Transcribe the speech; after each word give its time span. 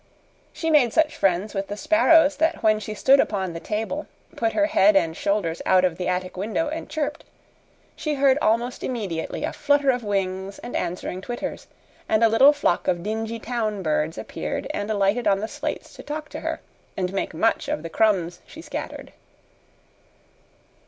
She 0.51 0.71
made 0.71 0.93
such 0.93 1.15
friends 1.15 1.53
with 1.53 1.67
the 1.67 1.77
sparrows 1.77 2.37
that 2.37 2.63
when 2.63 2.79
she 2.79 2.95
stood 2.95 3.19
upon 3.19 3.53
the 3.53 3.59
table, 3.59 4.07
put 4.35 4.53
her 4.53 4.65
head 4.65 4.95
and 4.95 5.15
shoulders 5.15 5.61
out 5.63 5.85
of 5.85 5.97
the 5.99 6.07
attic 6.07 6.35
window, 6.35 6.69
and 6.69 6.89
chirped, 6.89 7.23
she 7.95 8.15
heard 8.15 8.39
almost 8.41 8.83
immediately 8.83 9.43
a 9.43 9.53
flutter 9.53 9.91
of 9.91 10.03
wings 10.03 10.57
and 10.57 10.75
answering 10.75 11.21
twitters, 11.21 11.67
and 12.09 12.23
a 12.23 12.29
little 12.29 12.51
flock 12.51 12.87
of 12.87 13.03
dingy 13.03 13.37
town 13.37 13.83
birds 13.83 14.17
appeared 14.17 14.65
and 14.71 14.89
alighted 14.89 15.27
on 15.27 15.37
the 15.39 15.47
slates 15.47 15.93
to 15.93 16.01
talk 16.01 16.29
to 16.29 16.39
her 16.39 16.61
and 16.97 17.13
make 17.13 17.35
much 17.35 17.67
of 17.67 17.83
the 17.83 17.87
crumbs 17.89 18.39
she 18.47 18.63
scattered. 18.63 19.13